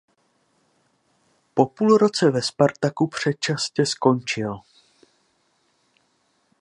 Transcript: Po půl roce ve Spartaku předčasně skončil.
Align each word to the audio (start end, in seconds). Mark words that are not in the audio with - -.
Po 1.53 1.65
půl 1.65 1.97
roce 1.97 2.31
ve 2.31 2.41
Spartaku 2.41 3.07
předčasně 3.07 3.85
skončil. 3.85 4.59